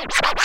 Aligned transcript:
Ow! 0.00 0.37